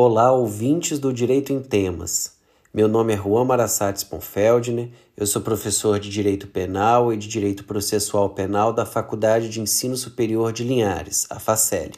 Olá, 0.00 0.30
ouvintes 0.30 1.00
do 1.00 1.12
Direito 1.12 1.52
em 1.52 1.60
Temas. 1.60 2.30
Meu 2.72 2.86
nome 2.86 3.12
é 3.12 3.16
Juan 3.16 3.44
Marassates 3.44 4.04
Ponfeldner, 4.04 4.90
eu 5.16 5.26
sou 5.26 5.42
professor 5.42 5.98
de 5.98 6.08
Direito 6.08 6.46
Penal 6.46 7.12
e 7.12 7.16
de 7.16 7.26
Direito 7.26 7.64
Processual 7.64 8.30
Penal 8.30 8.72
da 8.72 8.86
Faculdade 8.86 9.48
de 9.48 9.60
Ensino 9.60 9.96
Superior 9.96 10.52
de 10.52 10.62
Linhares, 10.62 11.26
a 11.28 11.40
FACEL. 11.40 11.90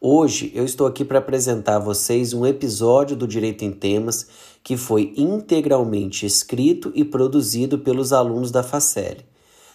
Hoje 0.00 0.52
eu 0.54 0.64
estou 0.64 0.86
aqui 0.86 1.04
para 1.04 1.18
apresentar 1.18 1.74
a 1.74 1.80
vocês 1.80 2.32
um 2.32 2.46
episódio 2.46 3.16
do 3.16 3.26
Direito 3.26 3.64
em 3.64 3.72
Temas 3.72 4.28
que 4.62 4.76
foi 4.76 5.12
integralmente 5.16 6.24
escrito 6.24 6.92
e 6.94 7.04
produzido 7.04 7.80
pelos 7.80 8.12
alunos 8.12 8.52
da 8.52 8.62
FACEL. 8.62 9.16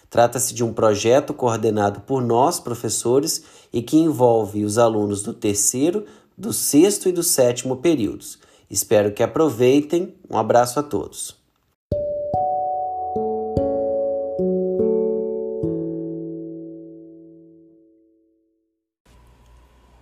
Trata-se 0.08 0.54
de 0.54 0.64
um 0.64 0.72
projeto 0.72 1.34
coordenado 1.34 2.00
por 2.00 2.22
nós, 2.22 2.58
professores, 2.60 3.42
e 3.72 3.82
que 3.82 3.98
envolve 3.98 4.64
os 4.64 4.78
alunos 4.78 5.22
do 5.22 5.34
terceiro, 5.34 6.06
do 6.36 6.52
sexto 6.52 7.08
e 7.08 7.12
do 7.12 7.22
sétimo 7.22 7.76
períodos. 7.76 8.38
Espero 8.68 9.12
que 9.12 9.22
aproveitem. 9.22 10.14
Um 10.28 10.36
abraço 10.36 10.78
a 10.78 10.82
todos. 10.82 11.36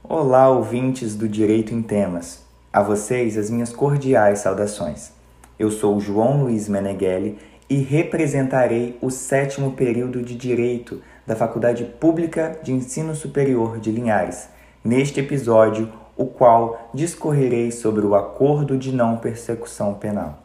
Olá, 0.02 0.48
ouvintes 0.48 1.14
do 1.14 1.28
Direito 1.28 1.72
em 1.72 1.82
Temas. 1.82 2.42
A 2.72 2.82
vocês 2.82 3.38
as 3.38 3.50
minhas 3.50 3.72
cordiais 3.72 4.40
saudações. 4.40 5.12
Eu 5.56 5.70
sou 5.70 6.00
João 6.00 6.42
Luiz 6.42 6.68
Meneghelli 6.68 7.38
e 7.70 7.76
representarei 7.76 8.98
o 9.00 9.10
sétimo 9.10 9.72
período 9.72 10.22
de 10.22 10.34
Direito 10.34 11.00
da 11.26 11.36
Faculdade 11.36 11.84
Pública 11.84 12.58
de 12.62 12.72
Ensino 12.72 13.14
Superior 13.14 13.78
de 13.78 13.90
Linhares, 13.90 14.48
neste 14.82 15.20
episódio, 15.20 15.90
o 16.16 16.26
qual 16.26 16.90
discorrerei 16.92 17.70
sobre 17.70 18.04
o 18.04 18.14
Acordo 18.14 18.76
de 18.76 18.92
Não 18.92 19.16
Persecução 19.16 19.94
Penal. 19.94 20.38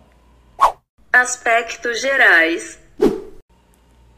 Aspectos 1.11 2.01
gerais. 2.01 2.79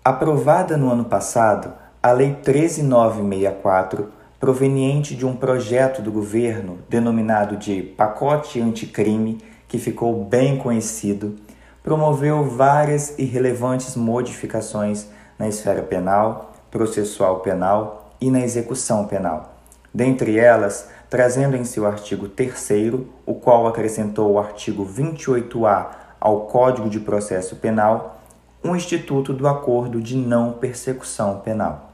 Aprovada 0.03 0.77
no 0.77 0.91
ano 0.91 1.05
passado, 1.05 1.73
a 2.01 2.11
Lei 2.11 2.35
13964, 2.41 4.11
proveniente 4.39 5.15
de 5.15 5.25
um 5.25 5.35
projeto 5.35 6.01
do 6.01 6.11
governo 6.11 6.79
denominado 6.89 7.55
de 7.57 7.83
Pacote 7.83 8.59
Anticrime, 8.59 9.39
que 9.67 9.77
ficou 9.77 10.25
bem 10.25 10.57
conhecido, 10.57 11.35
promoveu 11.83 12.43
várias 12.43 13.17
e 13.19 13.23
relevantes 13.23 13.95
modificações 13.95 15.07
na 15.37 15.47
esfera 15.47 15.81
penal, 15.81 16.53
processual 16.69 17.39
penal 17.41 18.11
e 18.19 18.29
na 18.31 18.41
execução 18.41 19.05
penal. 19.05 19.50
Dentre 19.93 20.37
elas, 20.37 20.87
trazendo 21.09 21.57
em 21.57 21.65
seu 21.65 21.85
artigo 21.85 22.29
3, 22.29 22.93
o 23.25 23.33
qual 23.33 23.67
acrescentou 23.67 24.31
o 24.31 24.39
artigo 24.39 24.85
28A 24.85 25.87
ao 26.19 26.41
Código 26.41 26.89
de 26.89 26.99
Processo 26.99 27.57
Penal, 27.57 28.21
um 28.63 28.75
instituto 28.75 29.33
do 29.33 29.47
acordo 29.47 29.99
de 29.99 30.15
não 30.15 30.53
persecução 30.53 31.39
penal. 31.39 31.91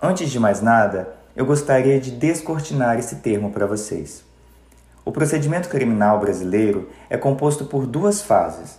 Antes 0.00 0.30
de 0.30 0.38
mais 0.38 0.60
nada, 0.60 1.14
eu 1.34 1.46
gostaria 1.46 1.98
de 1.98 2.10
descortinar 2.10 2.98
esse 2.98 3.16
termo 3.16 3.50
para 3.50 3.66
vocês. 3.66 4.22
O 5.04 5.10
procedimento 5.10 5.68
criminal 5.68 6.20
brasileiro 6.20 6.88
é 7.08 7.16
composto 7.16 7.64
por 7.64 7.86
duas 7.86 8.20
fases: 8.20 8.78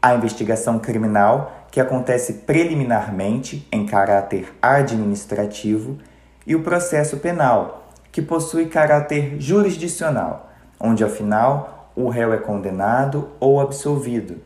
a 0.00 0.14
investigação 0.14 0.78
criminal, 0.78 1.66
que 1.70 1.80
acontece 1.80 2.32
preliminarmente 2.32 3.66
em 3.70 3.84
caráter 3.84 4.54
administrativo, 4.62 5.98
e 6.46 6.54
o 6.54 6.62
processo 6.62 7.16
penal, 7.16 7.90
que 8.12 8.22
possui 8.22 8.66
caráter 8.66 9.36
jurisdicional, 9.38 10.50
onde 10.78 11.04
afinal 11.04 11.90
o 11.96 12.08
réu 12.08 12.32
é 12.32 12.38
condenado 12.38 13.28
ou 13.40 13.60
absolvido. 13.60 14.36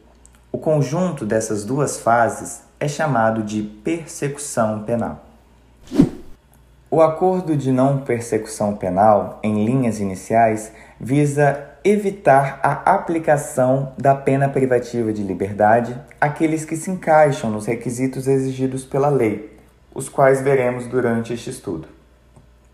O 0.53 0.59
conjunto 0.59 1.27
dessas 1.27 1.65
duas 1.65 2.01
fases 2.01 2.63
é 2.79 2.89
chamado 2.89 3.43
de 3.43 3.63
persecução 3.63 4.83
penal. 4.83 5.25
O 6.91 7.01
acordo 7.01 7.57
de 7.57 7.71
não 7.71 7.99
persecução 7.99 8.75
penal, 8.75 9.39
em 9.45 9.65
linhas 9.65 10.01
iniciais, 10.01 10.73
visa 10.99 11.67
evitar 11.85 12.59
a 12.63 12.95
aplicação 12.95 13.93
da 13.97 14.15
pena 14.15 14.49
privativa 14.49 15.13
de 15.13 15.23
liberdade 15.23 15.97
àqueles 16.21 16.65
que 16.65 16.77
se 16.77 16.91
encaixam 16.91 17.51
nos 17.51 17.67
requisitos 17.67 18.27
exigidos 18.27 18.85
pela 18.85 19.09
lei, 19.09 19.57
os 19.95 20.09
quais 20.09 20.41
veremos 20.41 20.87
durante 20.87 21.33
este 21.33 21.51
estudo. 21.51 21.89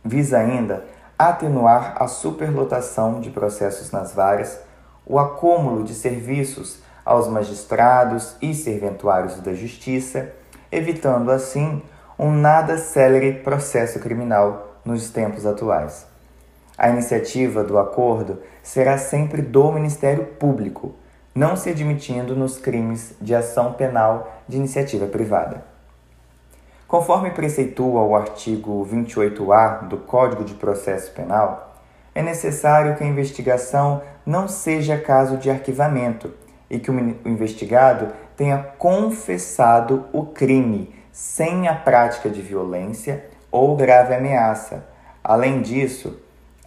Visa 0.05 0.39
ainda 0.39 0.85
atenuar 1.19 1.95
a 1.99 2.07
superlotação 2.07 3.21
de 3.21 3.31
processos 3.31 3.91
nas 3.91 4.13
varas, 4.15 4.61
o 5.07 5.19
acúmulo 5.19 5.83
de 5.83 5.95
serviços 5.95 6.79
aos 7.05 7.29
magistrados 7.29 8.37
e 8.43 8.53
serventuários 8.53 9.41
da 9.41 9.55
Justiça, 9.55 10.33
evitando 10.71 11.31
assim 11.31 11.83
um 12.19 12.33
nada 12.33 12.77
célere 12.77 13.33
processo 13.33 13.99
criminal 14.01 14.77
nos 14.85 15.11
tempos 15.11 15.47
atuais. 15.47 16.07
A 16.77 16.89
iniciativa 16.91 17.65
do 17.65 17.79
acordo 17.79 18.43
será 18.63 18.99
sempre 18.99 19.41
do 19.41 19.73
Ministério 19.73 20.25
Público, 20.25 20.95
não 21.35 21.57
se 21.57 21.71
admitindo 21.71 22.35
nos 22.35 22.59
crimes 22.59 23.15
de 23.21 23.35
ação 23.35 23.73
penal 23.73 24.43
de 24.49 24.57
iniciativa 24.57 25.07
privada. 25.07 25.76
Conforme 26.89 27.33
preceitua 27.33 28.03
o 28.03 28.15
artigo 28.15 28.87
28-A 28.89 29.87
do 29.87 29.97
Código 29.97 30.45
de 30.45 30.55
Processo 30.55 31.11
Penal, 31.11 31.75
é 32.15 32.23
necessário 32.23 32.95
que 32.95 33.03
a 33.03 33.07
investigação 33.07 34.03
não 34.25 34.47
seja 34.47 34.97
caso 34.97 35.37
de 35.37 35.51
arquivamento 35.51 36.33
e 36.71 36.79
que 36.79 36.89
o 36.89 36.95
investigado 37.25 38.13
tenha 38.37 38.59
confessado 38.79 40.05
o 40.13 40.27
crime 40.27 40.95
sem 41.11 41.67
a 41.67 41.75
prática 41.75 42.31
de 42.31 42.41
violência 42.41 43.25
ou 43.51 43.75
grave 43.75 44.15
ameaça. 44.15 44.87
Além 45.25 45.63
disso, 45.63 46.17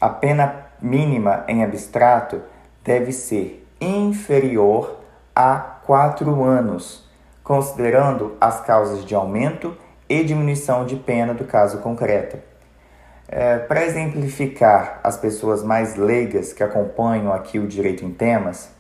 a 0.02 0.10
pena 0.10 0.66
mínima 0.82 1.46
em 1.48 1.64
abstrato 1.64 2.42
deve 2.84 3.14
ser 3.14 3.66
inferior 3.80 4.98
a 5.34 5.56
quatro 5.86 6.44
anos, 6.44 7.08
considerando 7.42 8.36
as 8.42 8.60
causas 8.60 9.06
de 9.06 9.16
aumento 9.16 9.78
e 10.10 10.24
diminuição 10.24 10.86
de 10.86 10.96
pena 10.96 11.34
do 11.34 11.46
caso 11.46 11.78
concreto. 11.78 12.38
É, 13.28 13.60
Para 13.60 13.86
exemplificar 13.86 15.00
as 15.04 15.16
pessoas 15.16 15.64
mais 15.64 15.96
leigas 15.96 16.52
que 16.52 16.64
acompanham 16.64 17.32
aqui 17.32 17.60
o 17.60 17.68
direito 17.68 18.04
em 18.04 18.12
temas, 18.12 18.72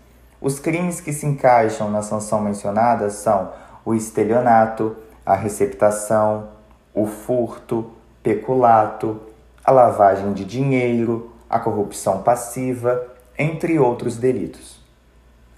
os 0.42 0.60
crimes 0.60 1.00
que 1.00 1.14
se 1.14 1.28
encaixam 1.28 1.92
na 1.92 2.02
sanção 2.02 2.42
mencionada 2.42 3.10
são 3.12 3.52
o 3.86 3.94
estelionato, 3.94 4.96
a 5.26 5.36
receptação, 5.36 6.50
o 6.94 7.06
furto, 7.06 7.92
peculato, 8.24 9.22
a 9.64 9.72
lavagem 9.72 10.34
de 10.34 10.44
dinheiro, 10.44 11.32
a 11.48 11.60
corrupção 11.60 12.24
passiva, 12.24 13.06
entre 13.38 13.78
outros 13.78 14.18
delitos. 14.18 14.80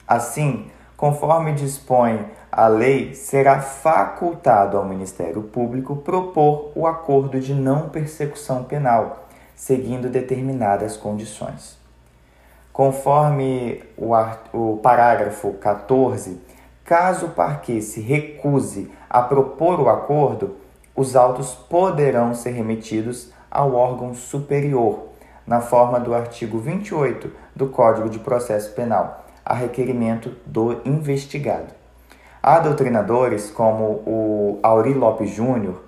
Assim, 0.07 0.69
conforme 0.97 1.53
dispõe 1.53 2.25
a 2.51 2.67
lei, 2.67 3.15
será 3.15 3.61
facultado 3.61 4.77
ao 4.77 4.85
Ministério 4.85 5.41
Público 5.41 5.95
propor 5.95 6.73
o 6.75 6.85
acordo 6.85 7.39
de 7.39 7.53
não 7.53 7.87
persecução 7.87 8.65
penal, 8.65 9.29
seguindo 9.55 10.09
determinadas 10.09 10.97
condições. 10.97 11.79
Conforme 12.73 13.81
o, 13.97 14.11
o 14.51 14.77
parágrafo 14.77 15.53
14, 15.53 16.41
caso 16.83 17.27
o 17.27 17.31
parquet 17.31 17.81
se 17.81 18.01
recuse 18.01 18.91
a 19.09 19.21
propor 19.21 19.79
o 19.79 19.87
acordo, 19.87 20.57
os 20.93 21.15
autos 21.15 21.53
poderão 21.53 22.33
ser 22.33 22.51
remetidos 22.51 23.31
ao 23.49 23.73
órgão 23.75 24.13
superior, 24.13 25.07
na 25.47 25.61
forma 25.61 26.01
do 26.01 26.13
artigo 26.13 26.59
28 26.59 27.31
do 27.55 27.67
Código 27.67 28.09
de 28.09 28.19
Processo 28.19 28.73
Penal, 28.73 29.25
a 29.45 29.53
requerimento 29.53 30.35
do 30.45 30.81
investigado. 30.83 31.80
Há 32.43 32.57
doutrinadores, 32.57 33.51
como 33.51 34.01
o 34.03 34.59
Auri 34.63 34.95
Lopes 34.95 35.29
Júnior, 35.29 35.83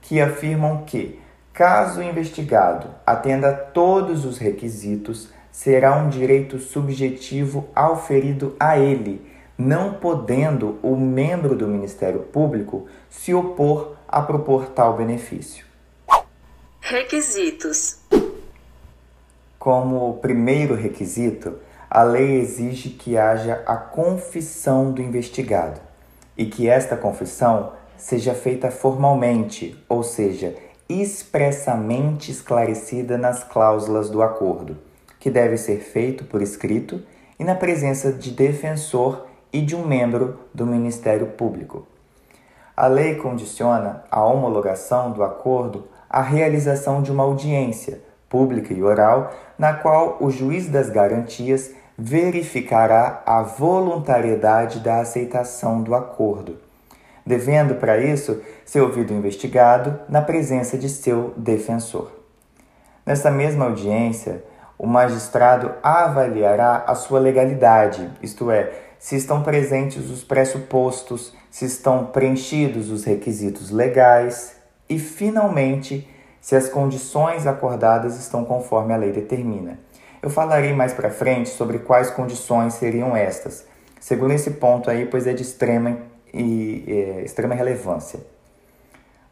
que 0.00 0.22
afirmam 0.22 0.84
que, 0.86 1.20
caso 1.52 2.00
o 2.00 2.02
investigado 2.02 2.88
atenda 3.04 3.50
a 3.50 3.54
todos 3.54 4.24
os 4.24 4.38
requisitos, 4.38 5.28
será 5.52 5.98
um 5.98 6.08
direito 6.08 6.58
subjetivo 6.58 7.68
auferido 7.76 8.56
a 8.58 8.78
ele, 8.78 9.20
não 9.58 9.94
podendo 9.94 10.78
o 10.82 10.96
membro 10.96 11.54
do 11.54 11.68
Ministério 11.68 12.20
Público 12.20 12.86
se 13.10 13.34
opor 13.34 13.96
a 14.08 14.22
propor 14.22 14.68
tal 14.68 14.96
benefício. 14.96 15.66
Requisitos: 16.80 17.98
Como 19.58 20.16
primeiro 20.22 20.74
requisito, 20.74 21.58
a 21.90 22.02
lei 22.02 22.40
exige 22.40 22.90
que 22.90 23.18
haja 23.18 23.62
a 23.66 23.76
confissão 23.76 24.90
do 24.90 25.02
investigado 25.02 25.87
e 26.38 26.46
que 26.46 26.68
esta 26.68 26.96
confissão 26.96 27.72
seja 27.96 28.32
feita 28.32 28.70
formalmente, 28.70 29.76
ou 29.88 30.04
seja, 30.04 30.54
expressamente 30.88 32.30
esclarecida 32.30 33.18
nas 33.18 33.42
cláusulas 33.42 34.08
do 34.08 34.22
acordo, 34.22 34.78
que 35.18 35.28
deve 35.28 35.56
ser 35.56 35.80
feito 35.80 36.24
por 36.24 36.40
escrito 36.40 37.02
e 37.38 37.44
na 37.44 37.56
presença 37.56 38.12
de 38.12 38.30
defensor 38.30 39.26
e 39.52 39.60
de 39.60 39.74
um 39.74 39.84
membro 39.84 40.38
do 40.54 40.64
Ministério 40.64 41.26
Público. 41.26 41.86
A 42.76 42.86
lei 42.86 43.16
condiciona 43.16 44.04
a 44.08 44.24
homologação 44.24 45.10
do 45.10 45.24
acordo 45.24 45.88
à 46.08 46.22
realização 46.22 47.02
de 47.02 47.10
uma 47.10 47.24
audiência 47.24 48.00
pública 48.28 48.72
e 48.72 48.82
oral, 48.82 49.32
na 49.58 49.72
qual 49.72 50.18
o 50.20 50.30
juiz 50.30 50.68
das 50.68 50.88
garantias 50.88 51.72
verificará 52.00 53.24
a 53.26 53.42
voluntariedade 53.42 54.78
da 54.78 55.00
aceitação 55.00 55.82
do 55.82 55.96
acordo, 55.96 56.56
devendo 57.26 57.74
para 57.74 57.98
isso 57.98 58.40
ser 58.64 58.82
ouvido 58.82 59.12
o 59.12 59.16
investigado 59.16 59.98
na 60.08 60.22
presença 60.22 60.78
de 60.78 60.88
seu 60.88 61.34
defensor. 61.36 62.12
Nessa 63.04 63.32
mesma 63.32 63.64
audiência, 63.64 64.44
o 64.78 64.86
magistrado 64.86 65.72
avaliará 65.82 66.84
a 66.86 66.94
sua 66.94 67.18
legalidade, 67.18 68.08
isto 68.22 68.48
é, 68.48 68.70
se 69.00 69.16
estão 69.16 69.42
presentes 69.42 70.08
os 70.08 70.22
pressupostos, 70.22 71.34
se 71.50 71.64
estão 71.64 72.06
preenchidos 72.06 72.90
os 72.90 73.02
requisitos 73.02 73.70
legais 73.70 74.54
e, 74.88 75.00
finalmente, 75.00 76.08
se 76.40 76.54
as 76.54 76.68
condições 76.68 77.44
acordadas 77.44 78.16
estão 78.18 78.44
conforme 78.44 78.94
a 78.94 78.96
lei 78.96 79.10
determina. 79.10 79.78
Eu 80.20 80.30
falarei 80.30 80.72
mais 80.72 80.92
para 80.92 81.10
frente 81.10 81.48
sobre 81.48 81.78
quais 81.78 82.10
condições 82.10 82.74
seriam 82.74 83.16
estas. 83.16 83.64
Segura 84.00 84.34
esse 84.34 84.52
ponto 84.52 84.90
aí, 84.90 85.06
pois 85.06 85.26
é 85.26 85.32
de 85.32 85.42
extrema, 85.42 85.96
e, 86.34 86.84
é, 86.88 87.22
extrema 87.24 87.54
relevância. 87.54 88.20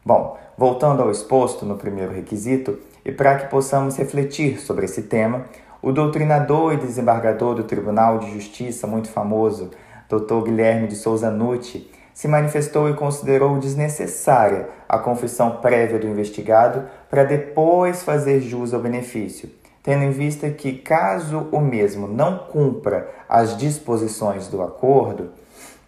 Bom, 0.05 0.37
voltando 0.57 1.01
ao 1.01 1.11
exposto 1.11 1.65
no 1.65 1.75
primeiro 1.75 2.13
requisito, 2.13 2.79
e 3.03 3.11
para 3.11 3.35
que 3.35 3.47
possamos 3.47 3.97
refletir 3.97 4.59
sobre 4.59 4.85
esse 4.85 5.03
tema, 5.03 5.45
o 5.81 5.91
doutrinador 5.91 6.73
e 6.73 6.77
desembargador 6.77 7.55
do 7.55 7.63
Tribunal 7.63 8.19
de 8.19 8.31
Justiça, 8.31 8.87
muito 8.87 9.09
famoso, 9.09 9.71
Dr. 10.09 10.43
Guilherme 10.45 10.87
de 10.87 10.95
Souza 10.95 11.29
Nucci, 11.29 11.91
se 12.13 12.27
manifestou 12.27 12.89
e 12.89 12.93
considerou 12.93 13.59
desnecessária 13.59 14.69
a 14.87 14.97
confissão 14.97 15.57
prévia 15.57 15.99
do 15.99 16.07
investigado 16.07 16.85
para 17.09 17.23
depois 17.23 18.01
fazer 18.03 18.39
jus 18.39 18.73
ao 18.73 18.79
benefício, 18.79 19.49
tendo 19.87 20.03
em 20.03 20.11
vista 20.11 20.49
que, 20.49 20.73
caso 20.73 21.47
o 21.49 21.61
mesmo 21.61 22.09
não 22.09 22.39
cumpra 22.39 23.09
as 23.29 23.55
disposições 23.55 24.49
do 24.49 24.61
acordo, 24.61 25.29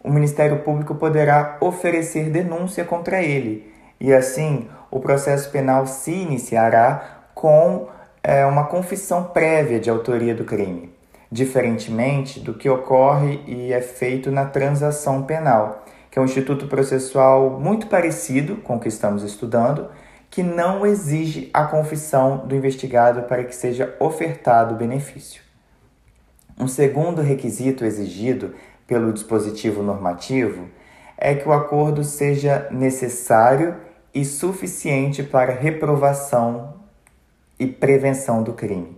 o 0.01 0.10
Ministério 0.10 0.60
Público 0.60 0.96
poderá 0.96 1.57
oferecer 1.60 2.30
denúncia 2.30 2.86
contra 2.86 3.22
ele. 3.22 3.69
E, 4.00 4.13
assim, 4.13 4.69
o 4.90 5.01
processo 5.01 5.51
penal 5.51 5.86
se 5.86 6.13
iniciará 6.13 7.25
com 7.36 7.90
é, 8.24 8.46
uma 8.46 8.68
confissão 8.68 9.25
prévia 9.25 9.81
de 9.81 9.90
autoria 9.90 10.34
do 10.34 10.46
crime, 10.46 10.94
diferentemente 11.30 12.40
do 12.40 12.54
que 12.54 12.69
ocorre 12.69 13.44
e 13.46 13.74
é 13.74 13.81
feito 13.81 14.31
na 14.31 14.46
transação 14.46 15.24
penal, 15.24 15.84
que 16.10 16.18
é 16.18 16.22
um 16.22 16.25
instituto 16.25 16.68
processual 16.68 17.60
muito 17.60 17.88
parecido 17.88 18.56
com 18.56 18.78
o 18.78 18.80
que 18.80 18.88
estamos 18.88 19.24
estudando, 19.24 19.90
que 20.29 20.43
não 20.43 20.85
exige 20.85 21.49
a 21.53 21.65
confissão 21.65 22.45
do 22.45 22.55
investigado 22.55 23.23
para 23.23 23.43
que 23.43 23.55
seja 23.55 23.95
ofertado 23.99 24.75
o 24.75 24.77
benefício. 24.77 25.41
Um 26.57 26.67
segundo 26.67 27.21
requisito 27.21 27.85
exigido 27.85 28.53
pelo 28.85 29.13
dispositivo 29.13 29.81
normativo 29.81 30.67
é 31.17 31.33
que 31.33 31.47
o 31.47 31.53
acordo 31.53 32.03
seja 32.03 32.67
necessário 32.71 33.75
e 34.13 34.25
suficiente 34.25 35.23
para 35.23 35.53
reprovação 35.53 36.75
e 37.59 37.67
prevenção 37.67 38.41
do 38.41 38.53
crime. 38.53 38.97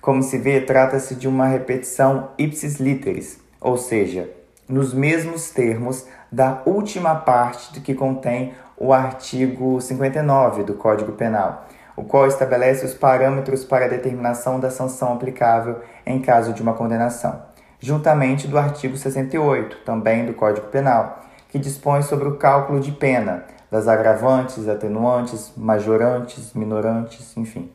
Como 0.00 0.22
se 0.22 0.36
vê, 0.38 0.60
trata-se 0.60 1.14
de 1.14 1.28
uma 1.28 1.46
repetição 1.46 2.30
ipsis 2.36 2.76
literis, 2.80 3.38
ou 3.60 3.76
seja, 3.76 4.28
nos 4.72 4.94
mesmos 4.94 5.50
termos 5.50 6.06
da 6.30 6.62
última 6.64 7.14
parte 7.14 7.74
do 7.74 7.80
que 7.82 7.94
contém 7.94 8.54
o 8.74 8.90
artigo 8.90 9.78
59 9.78 10.64
do 10.64 10.72
Código 10.74 11.12
Penal, 11.12 11.66
o 11.94 12.02
qual 12.02 12.26
estabelece 12.26 12.86
os 12.86 12.94
parâmetros 12.94 13.66
para 13.66 13.84
a 13.84 13.88
determinação 13.88 14.58
da 14.58 14.70
sanção 14.70 15.12
aplicável 15.12 15.80
em 16.06 16.22
caso 16.22 16.54
de 16.54 16.62
uma 16.62 16.72
condenação, 16.72 17.42
juntamente 17.78 18.48
do 18.48 18.56
artigo 18.56 18.96
68, 18.96 19.84
também 19.84 20.24
do 20.24 20.32
Código 20.32 20.68
Penal, 20.68 21.20
que 21.50 21.58
dispõe 21.58 22.00
sobre 22.00 22.26
o 22.26 22.38
cálculo 22.38 22.80
de 22.80 22.92
pena 22.92 23.44
das 23.70 23.86
agravantes, 23.86 24.66
atenuantes, 24.68 25.52
majorantes, 25.54 26.54
minorantes, 26.54 27.36
enfim. 27.36 27.70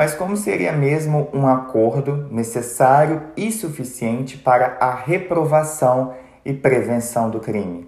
Mas 0.00 0.14
como 0.14 0.34
seria 0.34 0.72
mesmo 0.72 1.28
um 1.30 1.46
acordo 1.46 2.26
necessário 2.30 3.24
e 3.36 3.52
suficiente 3.52 4.38
para 4.38 4.78
a 4.80 4.94
reprovação 4.94 6.14
e 6.42 6.54
prevenção 6.54 7.28
do 7.28 7.38
crime? 7.38 7.86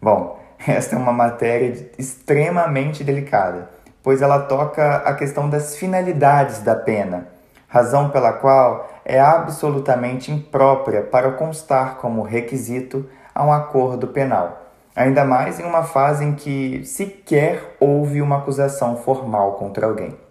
Bom, 0.00 0.38
esta 0.64 0.94
é 0.94 0.96
uma 0.96 1.12
matéria 1.12 1.90
extremamente 1.98 3.02
delicada, 3.02 3.68
pois 4.00 4.22
ela 4.22 4.42
toca 4.42 4.98
a 4.98 5.12
questão 5.12 5.50
das 5.50 5.74
finalidades 5.74 6.60
da 6.60 6.76
pena, 6.76 7.26
razão 7.66 8.10
pela 8.10 8.34
qual 8.34 8.88
é 9.04 9.18
absolutamente 9.18 10.30
imprópria 10.30 11.02
para 11.02 11.32
constar 11.32 11.96
como 11.96 12.22
requisito 12.22 13.10
a 13.34 13.44
um 13.44 13.52
acordo 13.52 14.06
penal, 14.06 14.70
ainda 14.94 15.24
mais 15.24 15.58
em 15.58 15.64
uma 15.64 15.82
fase 15.82 16.24
em 16.24 16.36
que 16.36 16.84
sequer 16.84 17.74
houve 17.80 18.22
uma 18.22 18.38
acusação 18.38 18.98
formal 18.98 19.54
contra 19.54 19.84
alguém. 19.84 20.22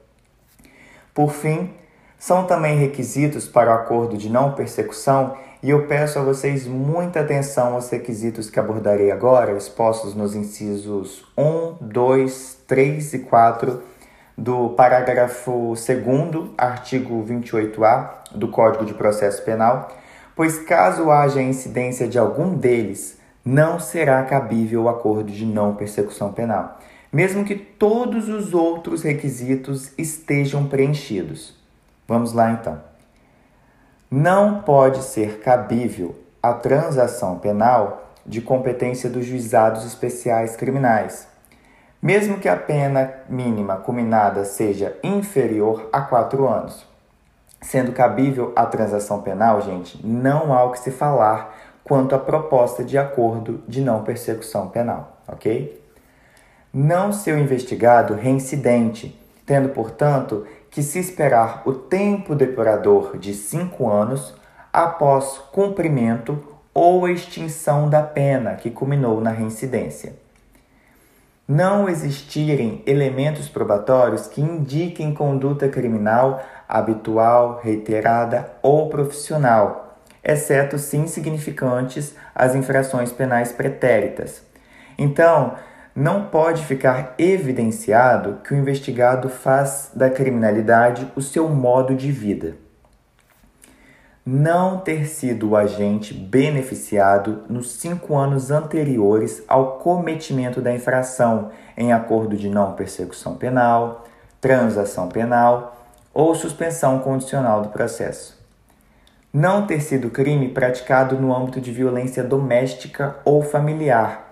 Por 1.14 1.32
fim, 1.32 1.72
são 2.18 2.46
também 2.46 2.78
requisitos 2.78 3.48
para 3.48 3.72
o 3.72 3.74
acordo 3.74 4.18
de 4.18 4.30
não 4.30 4.54
persecução 4.54 5.36
e 5.62 5.70
eu 5.70 5.88
peço 5.88 6.20
a 6.20 6.22
vocês 6.22 6.66
muita 6.68 7.22
atenção 7.22 7.76
aos 7.76 7.90
requisitos 7.90 8.50
que 8.50 8.60
abordarei 8.60 9.12
agora, 9.12 9.56
expostos 9.56 10.14
nos 10.14 10.36
incisos 10.36 11.26
1, 11.38 11.78
2, 11.80 12.58
3 12.68 13.14
e 13.14 13.20
4 13.20 13.82
do 14.38 14.70
parágrafo 14.70 15.74
2, 15.74 16.52
artigo 16.58 17.24
28A 17.24 18.10
do 18.34 18.48
Código 18.48 18.84
de 18.84 18.94
Processo 18.94 19.44
Penal, 19.44 19.90
pois 20.36 20.60
caso 20.60 21.12
haja 21.12 21.42
incidência 21.42 22.08
de 22.08 22.18
algum 22.18 22.56
deles, 22.56 23.18
não 23.46 23.80
será 23.80 24.24
cabível 24.24 24.84
o 24.84 24.90
acordo 24.90 25.32
de 25.32 25.46
não 25.46 25.76
persecução 25.76 26.34
penal, 26.34 26.80
mesmo 27.14 27.46
que 27.46 27.56
todos 27.56 28.28
os 28.28 28.54
outros 28.54 29.04
requisitos 29.04 29.94
estejam 29.98 30.68
preenchidos. 30.68 31.56
Vamos 32.08 32.34
lá 32.34 32.52
então 32.52 32.94
não 34.16 34.62
pode 34.62 35.02
ser 35.02 35.40
cabível 35.40 36.14
a 36.42 36.54
transação 36.54 37.40
penal 37.40 38.12
de 38.24 38.42
competência 38.42 39.10
dos 39.10 39.26
juizados 39.26 39.84
especiais 39.84 40.56
criminais, 40.56 41.28
mesmo 42.00 42.38
que 42.38 42.48
a 42.48 42.56
pena 42.56 43.12
mínima 43.28 43.78
combinada 43.78 44.46
seja 44.46 44.96
inferior 45.04 45.90
a 45.92 46.02
quatro 46.02 46.48
anos. 46.48 46.86
Sendo 47.60 47.92
cabível 47.92 48.54
a 48.56 48.68
transação 48.68 49.24
penal, 49.24 49.60
gente, 49.62 50.00
não 50.06 50.54
há 50.54 50.64
o 50.64 50.74
que 50.74 50.80
se 50.80 50.92
falar 50.92 51.58
quanto 51.84 52.14
à 52.14 52.20
proposta 52.20 52.84
de 52.84 53.00
acordo 53.00 53.64
de 53.68 53.82
não 53.82 54.04
persecução 54.04 54.70
penal, 54.70 55.18
ok? 55.28 55.83
Não 56.74 57.14
ser 57.14 57.38
investigado 57.38 58.16
reincidente, 58.16 59.16
tendo, 59.46 59.70
portanto, 59.70 60.48
que 60.72 60.82
se 60.82 60.98
esperar 60.98 61.62
o 61.68 61.74
tempo 61.74 62.34
depurador 62.34 63.16
de 63.20 63.36
cinco 63.36 63.88
anos 63.88 64.34
após 64.72 65.38
cumprimento 65.52 66.44
ou 66.74 67.08
extinção 67.08 67.88
da 67.88 68.02
pena 68.02 68.56
que 68.56 68.72
culminou 68.72 69.22
na 69.22 69.30
reincidência. 69.30 70.16
Não 71.48 71.88
existirem 71.88 72.82
elementos 72.88 73.48
probatórios 73.48 74.26
que 74.26 74.42
indiquem 74.42 75.14
conduta 75.14 75.70
criminal 75.70 76.42
habitual, 76.68 77.60
reiterada 77.62 78.52
ou 78.64 78.90
profissional, 78.90 80.00
exceto 80.24 80.80
se 80.80 80.98
insignificantes 80.98 82.16
as 82.34 82.56
infrações 82.56 83.12
penais 83.12 83.52
pretéritas. 83.52 84.42
Então, 84.98 85.54
não 85.96 86.26
pode 86.26 86.66
ficar 86.66 87.14
evidenciado 87.20 88.40
que 88.44 88.54
o 88.54 88.58
investigado 88.58 89.30
faz 89.30 89.92
da 89.94 90.10
criminalidade 90.10 91.08
o 91.16 91.22
seu 91.22 91.48
modo 91.48 91.94
de 91.94 92.12
vida. 92.12 92.56
Não 94.26 94.80
ter 94.80 95.06
sido 95.06 95.50
o 95.50 95.56
agente 95.56 96.14
beneficiado 96.14 97.44
nos 97.48 97.74
cinco 97.74 98.16
anos 98.16 98.50
anteriores 98.50 99.44
ao 99.48 99.78
cometimento 99.78 100.62
da 100.62 100.74
infração, 100.74 101.52
em 101.78 101.92
acordo 101.94 102.36
de 102.36 102.50
não 102.50 102.74
persecução 102.74 103.36
penal, 103.36 104.06
transação 104.42 105.10
penal 105.10 105.78
ou 106.14 106.34
suspensão 106.34 107.00
condicional 107.00 107.62
do 107.62 107.70
processo. 107.70 108.42
Não 109.32 109.68
ter 109.68 109.82
sido 109.82 110.10
crime 110.10 110.50
praticado 110.50 111.20
no 111.20 111.36
âmbito 111.36 111.60
de 111.60 111.72
violência 111.72 112.24
doméstica 112.24 113.18
ou 113.26 113.44
familiar 113.44 114.23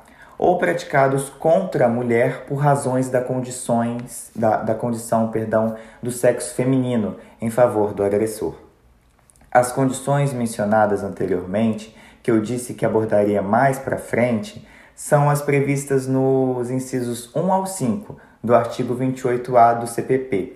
ou 0.42 0.58
praticados 0.58 1.30
contra 1.30 1.86
a 1.86 1.88
mulher 1.88 2.46
por 2.48 2.56
razões 2.56 3.12
da, 3.12 3.22
condições, 3.22 4.32
da, 4.36 4.58
da 4.58 4.74
condição 4.74 5.28
perdão, 5.28 5.76
do 6.02 6.10
sexo 6.10 6.56
feminino 6.56 7.18
em 7.40 7.52
favor 7.52 7.94
do 7.94 8.04
agressor. 8.04 8.56
As 9.52 9.72
condições 9.72 10.34
mencionadas 10.34 11.04
anteriormente, 11.04 11.96
que 12.24 12.32
eu 12.32 12.42
disse 12.42 12.74
que 12.74 12.84
abordaria 12.84 13.40
mais 13.44 13.78
para 13.78 14.00
frente, 14.00 14.68
são 14.96 15.30
as 15.30 15.44
previstas 15.44 16.08
nos 16.08 16.72
incisos 16.72 17.30
1 17.36 17.54
ao 17.54 17.68
5 17.68 18.18
do 18.44 18.56
artigo 18.56 18.96
28A 18.96 19.78
do 19.80 19.86
CPP, 19.86 20.54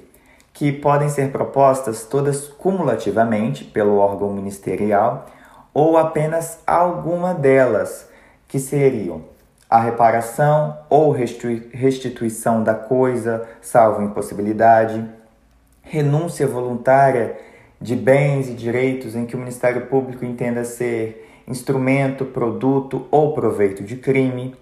que 0.51 0.71
podem 0.71 1.09
ser 1.09 1.31
propostas 1.31 2.05
todas 2.05 2.47
cumulativamente 2.47 3.63
pelo 3.63 3.97
órgão 3.97 4.33
ministerial 4.33 5.27
ou 5.71 5.95
apenas 5.95 6.57
alguma 6.65 7.35
delas, 7.35 8.09
que 8.47 8.57
seriam 8.57 9.34
a 9.75 9.79
reparação 9.81 10.77
ou 10.89 11.11
restituição 11.11 12.63
da 12.63 12.73
coisa, 12.73 13.45
salvo 13.59 14.01
impossibilidade, 14.01 15.05
renúncia 15.81 16.47
voluntária 16.47 17.35
de 17.81 17.93
bens 17.93 18.47
e 18.47 18.53
direitos 18.53 19.17
em 19.17 19.25
que 19.25 19.35
o 19.35 19.37
Ministério 19.37 19.87
Público 19.87 20.23
entenda 20.23 20.63
ser 20.63 21.43
instrumento, 21.45 22.23
produto 22.23 23.05
ou 23.11 23.33
proveito 23.33 23.83
de 23.83 23.97
crime, 23.97 24.55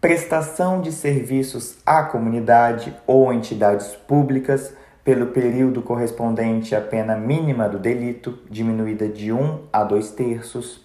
prestação 0.00 0.80
de 0.80 0.92
serviços 0.92 1.76
à 1.84 2.02
comunidade 2.02 2.96
ou 3.06 3.34
entidades 3.34 3.88
públicas 3.88 4.72
pelo 5.04 5.26
período 5.26 5.82
correspondente 5.82 6.74
à 6.74 6.80
pena 6.80 7.16
mínima 7.16 7.68
do 7.68 7.78
delito, 7.78 8.38
diminuída 8.50 9.06
de 9.08 9.30
1 9.30 9.64
a 9.70 9.84
2 9.84 10.10
terços, 10.12 10.80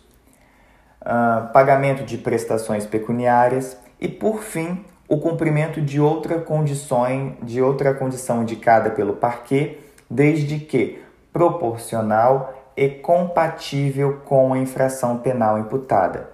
uh, 1.07 1.51
pagamento 1.53 2.03
de 2.03 2.17
prestações 2.17 2.85
pecuniárias 2.85 3.77
e, 3.99 4.07
por 4.07 4.43
fim, 4.43 4.83
o 5.07 5.17
cumprimento 5.17 5.81
de 5.81 6.01
outra 6.01 6.39
condição, 6.39 7.37
de 7.41 7.61
outra 7.61 7.93
condição 7.93 8.43
indicada 8.43 8.89
pelo 8.89 9.13
parquet, 9.13 9.79
desde 10.09 10.59
que 10.59 11.01
proporcional 11.31 12.53
e 12.75 12.89
compatível 12.89 14.21
com 14.25 14.53
a 14.53 14.59
infração 14.59 15.17
penal 15.17 15.57
imputada. 15.57 16.29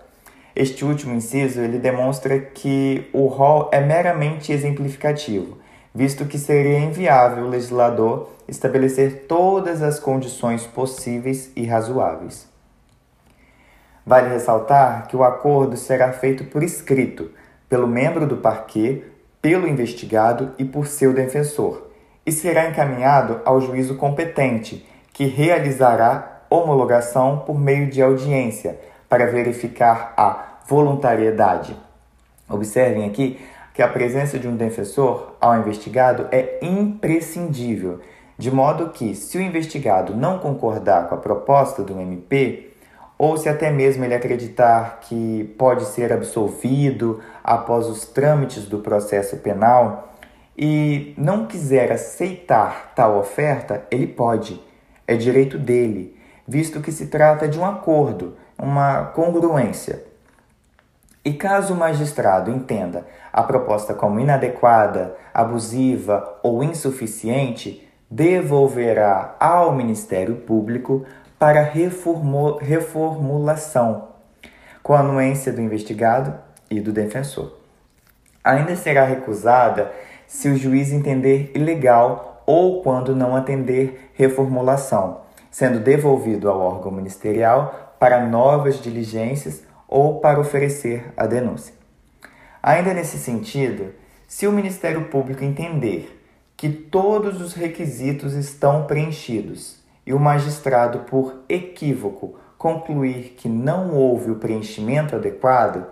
Este 0.56 0.84
último 0.84 1.16
inciso 1.16 1.62
ele 1.62 1.80
demonstra 1.80 2.40
que 2.40 3.10
o 3.14 3.28
rol 3.28 3.70
é 3.72 3.80
meramente 3.80 4.52
exemplificativo, 4.52 5.58
visto 5.94 6.26
que 6.26 6.38
seria 6.38 6.80
inviável 6.80 7.46
o 7.46 7.50
legislador 7.50 8.30
estabelecer 8.48 9.26
todas 9.28 9.82
as 9.82 10.00
condições 10.00 10.66
possíveis 10.66 11.52
e 11.56 11.66
razoáveis. 11.66 12.53
Vale 14.06 14.30
ressaltar 14.30 15.08
que 15.08 15.16
o 15.16 15.24
acordo 15.24 15.78
será 15.78 16.12
feito 16.12 16.44
por 16.46 16.62
escrito, 16.62 17.32
pelo 17.70 17.88
membro 17.88 18.28
do 18.28 18.38
parquê, 18.38 19.04
pelo 19.42 19.68
investigado 19.68 20.54
e 20.58 20.66
por 20.66 20.88
seu 20.88 21.14
defensor, 21.14 21.90
e 22.26 22.32
será 22.32 22.70
encaminhado 22.70 23.42
ao 23.46 23.62
juízo 23.62 23.96
competente, 23.96 24.86
que 25.14 25.26
realizará 25.26 26.42
homologação 26.50 27.40
por 27.40 27.60
meio 27.60 27.90
de 27.90 28.02
audiência 28.02 28.80
para 29.08 29.28
verificar 29.28 30.14
a 30.18 30.60
voluntariedade. 30.68 31.76
Observem 32.50 33.06
aqui 33.06 33.40
que 33.74 33.82
a 33.82 33.88
presença 33.88 34.38
de 34.38 34.48
um 34.48 34.56
defensor 34.56 35.36
ao 35.42 35.58
investigado 35.58 36.28
é 36.32 36.60
imprescindível, 36.62 38.02
de 38.38 38.52
modo 38.52 38.90
que, 38.90 39.16
se 39.16 39.38
o 39.38 39.42
investigado 39.42 40.16
não 40.16 40.40
concordar 40.40 41.08
com 41.08 41.16
a 41.16 41.20
proposta 41.20 41.84
do 41.84 42.00
MP, 42.00 42.73
ou 43.24 43.38
se 43.38 43.48
até 43.48 43.72
mesmo 43.72 44.04
ele 44.04 44.14
acreditar 44.14 45.00
que 45.00 45.56
pode 45.58 45.86
ser 45.86 46.12
absolvido 46.12 47.22
após 47.42 47.88
os 47.88 48.06
trâmites 48.06 48.66
do 48.66 48.80
processo 48.80 49.38
penal 49.38 50.14
e 50.58 51.14
não 51.18 51.46
quiser 51.46 51.90
aceitar 51.90 52.92
tal 52.94 53.18
oferta, 53.18 53.86
ele 53.90 54.08
pode. 54.08 54.62
É 55.08 55.16
direito 55.16 55.58
dele, 55.58 56.20
visto 56.46 56.82
que 56.82 56.92
se 56.92 57.08
trata 57.08 57.48
de 57.48 57.58
um 57.58 57.64
acordo, 57.64 58.36
uma 58.60 59.06
congruência. 59.06 60.04
E 61.24 61.32
caso 61.32 61.76
o 61.76 61.78
magistrado 61.78 62.52
entenda 62.52 63.08
a 63.32 63.42
proposta 63.42 63.94
como 63.94 64.20
inadequada, 64.20 65.16
abusiva 65.34 66.42
ou 66.44 66.62
insuficiente, 66.62 67.88
devolverá 68.12 69.38
ao 69.40 69.74
Ministério 69.74 70.36
Público 70.36 71.06
para 71.44 71.62
reformulação, 72.62 74.08
com 74.82 74.94
a 74.94 75.02
anuência 75.02 75.52
do 75.52 75.60
investigado 75.60 76.34
e 76.72 76.80
do 76.80 76.94
defensor. 76.94 77.58
Ainda 78.42 78.78
será 78.78 79.04
recusada 79.04 79.92
se 80.26 80.48
o 80.48 80.56
juiz 80.56 80.94
entender 80.94 81.52
ilegal 81.54 82.42
ou 82.46 82.82
quando 82.82 83.14
não 83.14 83.36
atender 83.36 84.10
reformulação, 84.14 85.20
sendo 85.52 85.82
devolvido 85.82 86.50
ao 86.50 86.62
órgão 86.62 86.94
ministerial 86.94 87.94
para 88.00 88.26
novas 88.26 88.82
diligências 88.82 89.64
ou 89.86 90.22
para 90.22 90.40
oferecer 90.40 91.12
a 91.18 91.28
denúncia. 91.28 91.76
Ainda 92.64 92.94
nesse 92.94 93.18
sentido, 93.18 93.94
se 94.30 94.48
o 94.48 94.52
Ministério 94.54 95.10
Público 95.10 95.44
entender 95.44 96.24
que 96.56 96.70
todos 96.70 97.42
os 97.42 97.54
requisitos 97.54 98.34
estão 98.34 98.86
preenchidos 98.88 99.83
e 100.06 100.14
o 100.14 100.20
magistrado, 100.20 101.00
por 101.00 101.44
equívoco, 101.48 102.36
concluir 102.58 103.36
que 103.38 103.50
não 103.50 103.94
houve 103.94 104.32
o 104.32 104.36
preenchimento 104.36 105.16
adequado, 105.16 105.86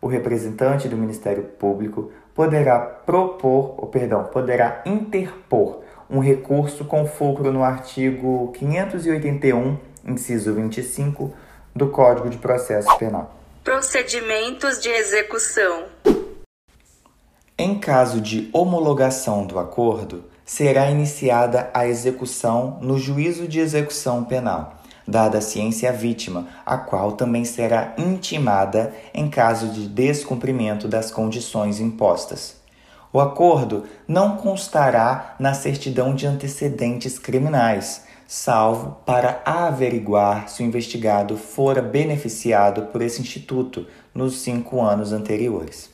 o 0.00 0.06
representante 0.06 0.88
do 0.88 0.96
Ministério 0.96 1.44
Público 1.44 2.10
poderá 2.34 2.78
propor, 2.78 3.74
ou 3.78 3.86
perdão, 3.86 4.24
poderá 4.24 4.82
interpor 4.84 5.82
um 6.10 6.18
recurso 6.18 6.84
com 6.84 7.06
fulcro 7.06 7.50
no 7.52 7.62
artigo 7.64 8.52
581, 8.52 9.78
inciso 10.04 10.52
25 10.52 11.32
do 11.74 11.88
Código 11.88 12.28
de 12.28 12.36
Processo 12.38 12.96
Penal. 12.98 13.34
Procedimentos 13.62 14.80
de 14.80 14.90
execução. 14.90 15.84
Em 17.56 17.78
caso 17.78 18.20
de 18.20 18.50
homologação 18.52 19.46
do 19.46 19.58
acordo, 19.58 20.24
será 20.44 20.90
iniciada 20.90 21.70
a 21.72 21.86
execução 21.86 22.78
no 22.80 22.98
juízo 22.98 23.48
de 23.48 23.60
execução 23.60 24.24
penal, 24.24 24.74
dada 25.06 25.38
a 25.38 25.40
ciência 25.40 25.88
à 25.90 25.92
vítima, 25.92 26.48
a 26.64 26.76
qual 26.76 27.12
também 27.12 27.44
será 27.44 27.94
intimada 27.96 28.92
em 29.12 29.28
caso 29.28 29.68
de 29.68 29.88
descumprimento 29.88 30.86
das 30.88 31.10
condições 31.10 31.80
impostas. 31.80 32.56
O 33.12 33.20
acordo 33.20 33.84
não 34.08 34.36
constará 34.36 35.36
na 35.38 35.54
certidão 35.54 36.14
de 36.14 36.26
antecedentes 36.26 37.18
criminais, 37.18 38.04
salvo 38.26 38.96
para 39.06 39.40
averiguar 39.44 40.48
se 40.48 40.62
o 40.62 40.66
investigado 40.66 41.36
fora 41.36 41.80
beneficiado 41.80 42.86
por 42.86 43.00
esse 43.02 43.20
instituto 43.20 43.86
nos 44.12 44.40
cinco 44.40 44.82
anos 44.82 45.12
anteriores. 45.12 45.90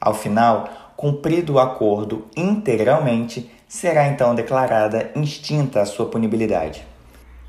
Ao 0.00 0.14
final, 0.14 0.68
cumprido 0.96 1.54
o 1.54 1.58
acordo 1.58 2.26
integralmente, 2.36 3.50
será 3.74 4.06
então 4.06 4.36
declarada 4.36 5.10
extinta 5.16 5.80
a 5.80 5.84
sua 5.84 6.06
punibilidade. 6.06 6.86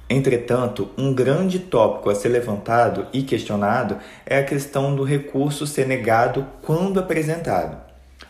Entretanto, 0.09 0.89
um 0.97 1.13
grande 1.13 1.59
tópico 1.59 2.09
a 2.09 2.15
ser 2.15 2.29
levantado 2.29 3.05
e 3.13 3.21
questionado 3.21 3.99
é 4.25 4.39
a 4.39 4.43
questão 4.43 4.95
do 4.95 5.03
recurso 5.03 5.67
ser 5.67 5.85
negado 5.85 6.47
quando 6.63 6.99
apresentado. 6.99 7.77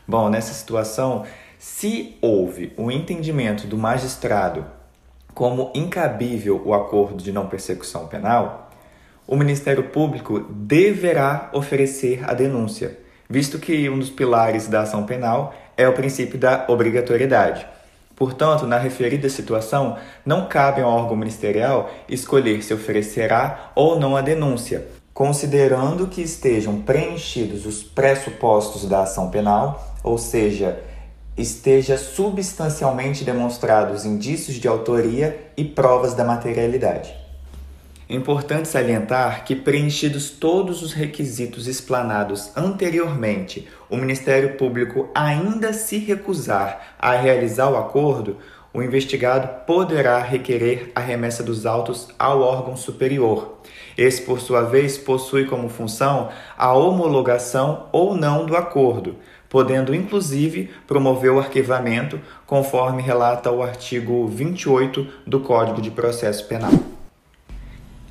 Bom, 0.06 0.30
nessa 0.30 0.54
situação, 0.54 1.24
se 1.58 2.18
houve 2.22 2.74
o 2.76 2.92
entendimento 2.92 3.66
do 3.66 3.78
magistrado 3.78 4.66
como 5.34 5.72
incabível 5.74 6.62
o 6.66 6.74
acordo 6.74 7.24
de 7.24 7.32
não 7.32 7.48
persecução 7.48 8.08
penal, 8.08 8.72
o 9.26 9.38
Ministério 9.38 9.84
Público 9.84 10.42
deverá 10.50 11.50
oferecer 11.54 12.30
a 12.30 12.34
denúncia, 12.34 13.00
visto 13.30 13.58
que 13.58 13.90
um 13.90 13.98
dos 13.98 14.10
pilares 14.10 14.68
da 14.68 14.82
ação 14.82 15.06
penal 15.06 15.56
é 15.78 15.88
o 15.88 15.94
princípio 15.94 16.38
da 16.38 16.66
obrigatoriedade. 16.68 17.75
Portanto, 18.16 18.66
na 18.66 18.78
referida 18.78 19.28
situação, 19.28 19.98
não 20.26 20.48
cabe 20.48 20.82
ao 20.82 20.90
órgão 20.90 21.18
ministerial 21.18 21.90
escolher 22.08 22.64
se 22.64 22.74
oferecerá 22.74 23.72
ou 23.76 24.00
não 24.00 24.16
a 24.16 24.22
denúncia, 24.22 24.88
considerando 25.14 26.08
que 26.08 26.22
estejam 26.22 26.82
preenchidos 26.82 27.66
os 27.66 27.84
pressupostos 27.84 28.88
da 28.88 29.04
ação 29.04 29.30
penal, 29.30 29.96
ou 30.04 30.18
seja, 30.18 30.80
esteja 31.38 31.98
substancialmente 31.98 33.26
demonstrados 33.26 34.06
indícios 34.06 34.56
de 34.56 34.68
autoria 34.68 35.52
e 35.58 35.66
provas 35.66 36.14
da 36.14 36.24
materialidade. 36.24 37.25
É 38.08 38.14
importante 38.14 38.68
salientar 38.68 39.46
que, 39.46 39.56
preenchidos 39.56 40.30
todos 40.30 40.84
os 40.84 40.94
requisitos 40.94 41.66
explanados 41.66 42.52
anteriormente, 42.56 43.68
o 43.90 43.98
Ministério 43.98 44.56
Público 44.58 45.10
ainda 45.16 45.74
se 45.74 45.98
recusar 45.98 46.96
a 47.00 47.16
realizar 47.16 47.68
o 47.68 47.76
acordo, 47.76 48.38
o 48.72 48.84
investigado 48.84 49.66
poderá 49.66 50.20
requerer 50.20 50.92
a 50.94 51.00
remessa 51.00 51.42
dos 51.42 51.66
autos 51.66 52.10
ao 52.20 52.42
órgão 52.42 52.78
superior. 52.78 53.58
Esse, 53.98 54.22
por 54.22 54.40
sua 54.40 54.62
vez, 54.62 55.00
possui 55.00 55.46
como 55.46 55.68
função 55.68 56.30
a 56.56 56.74
homologação 56.74 57.88
ou 57.92 58.16
não 58.16 58.46
do 58.46 58.56
acordo, 58.56 59.16
podendo 59.50 59.96
inclusive 59.96 60.70
promover 60.86 61.32
o 61.32 61.40
arquivamento, 61.40 62.20
conforme 62.46 63.02
relata 63.02 63.50
o 63.50 63.64
artigo 63.64 64.28
28 64.28 65.08
do 65.26 65.40
Código 65.40 65.82
de 65.82 65.90
Processo 65.90 66.46
Penal. 66.48 66.95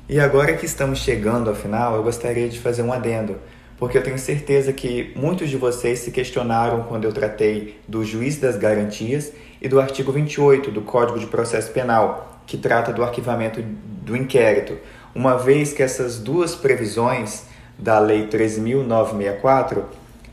E 0.07 0.19
agora 0.19 0.53
que 0.53 0.67
estamos 0.67 0.99
chegando 0.99 1.49
ao 1.49 1.55
final, 1.55 1.95
eu 1.95 2.03
gostaria 2.03 2.47
de 2.47 2.59
fazer 2.59 2.83
um 2.83 2.93
adendo, 2.93 3.37
porque 3.75 3.97
eu 3.97 4.03
tenho 4.03 4.19
certeza 4.19 4.71
que 4.71 5.11
muitos 5.15 5.49
de 5.49 5.57
vocês 5.57 5.97
se 5.97 6.11
questionaram 6.11 6.83
quando 6.83 7.05
eu 7.05 7.11
tratei 7.11 7.81
do 7.87 8.05
juiz 8.05 8.37
das 8.37 8.55
garantias 8.55 9.33
e 9.59 9.67
do 9.67 9.79
artigo 9.79 10.11
28 10.11 10.69
do 10.69 10.83
Código 10.83 11.17
de 11.17 11.25
Processo 11.25 11.71
Penal, 11.71 12.39
que 12.45 12.55
trata 12.55 12.93
do 12.93 13.03
arquivamento 13.03 13.63
do 13.63 14.15
inquérito, 14.15 14.77
uma 15.15 15.39
vez 15.39 15.73
que 15.73 15.81
essas 15.81 16.19
duas 16.19 16.53
previsões 16.53 17.45
da 17.75 17.97
Lei 17.97 18.27
13.964 18.27 19.85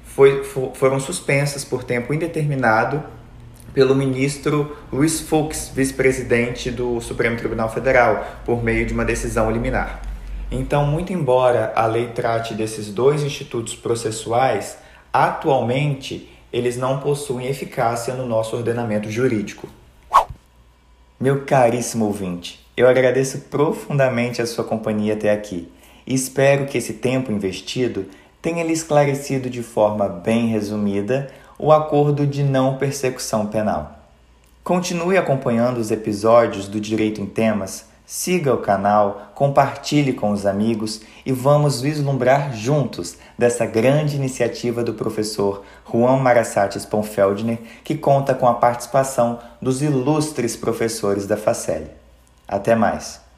foi, 0.05 0.45
foram 0.75 1.01
suspensas 1.01 1.65
por 1.65 1.83
tempo 1.83 2.13
indeterminado 2.13 3.03
pelo 3.75 3.95
ministro 3.95 4.77
Luiz 4.93 5.21
Fux, 5.21 5.71
vice-presidente 5.75 6.71
do 6.71 7.01
Supremo 7.01 7.37
Tribunal 7.37 7.71
Federal, 7.73 8.25
por 8.45 8.63
meio 8.63 8.85
de 8.85 8.93
uma 8.93 9.05
decisão 9.05 9.51
liminar. 9.51 10.03
Então, 10.51 10.85
muito 10.85 11.13
embora 11.13 11.73
a 11.75 11.87
lei 11.87 12.09
trate 12.09 12.53
desses 12.53 12.93
dois 12.93 13.23
institutos 13.23 13.75
processuais, 13.75 14.77
atualmente 15.13 16.29
eles 16.53 16.77
não 16.77 16.99
possuem 16.99 17.47
eficácia 17.47 18.13
no 18.13 18.27
nosso 18.27 18.55
ordenamento 18.55 19.11
jurídico. 19.11 19.67
Meu 21.19 21.45
caríssimo 21.47 22.05
ouvinte, 22.05 22.61
eu 22.77 22.87
agradeço 22.87 23.39
profundamente 23.43 24.43
a 24.43 24.47
sua 24.47 24.65
companhia 24.65 25.15
até 25.15 25.31
aqui 25.31 25.73
e 26.07 26.15
espero 26.15 26.67
que 26.67 26.77
esse 26.77 26.95
tempo 26.95 27.33
investido 27.33 28.07
tenha 28.43 28.65
lhe 28.65 28.73
esclarecido 28.73 29.49
de 29.49 29.63
forma 29.63 30.09
bem 30.09 30.49
resumida 30.49 31.31
o 31.63 31.71
acordo 31.71 32.27
de 32.27 32.43
não 32.43 32.77
persecução 32.77 33.47
penal. 33.47 33.93
Continue 34.65 35.17
acompanhando 35.17 35.79
os 35.79 35.93
episódios 35.93 36.67
do 36.67 36.81
Direito 36.81 37.21
em 37.21 37.27
Temas, 37.27 37.85
siga 38.05 38.53
o 38.53 38.59
canal, 38.59 39.31
compartilhe 39.33 40.13
com 40.13 40.33
os 40.33 40.45
amigos 40.45 41.03
e 41.25 41.31
vamos 41.31 41.81
vislumbrar 41.81 42.53
juntos 42.53 43.17
dessa 43.39 43.65
grande 43.65 44.17
iniciativa 44.17 44.83
do 44.83 44.95
professor 44.95 45.63
Juan 45.89 46.17
Marassates 46.17 46.83
Sponfeldner, 46.83 47.59
que 47.85 47.95
conta 47.95 48.35
com 48.35 48.49
a 48.49 48.55
participação 48.55 49.39
dos 49.61 49.83
ilustres 49.83 50.57
professores 50.57 51.29
da 51.29 51.37
Facel. 51.37 51.85
Até 52.49 52.75
mais! 52.75 53.32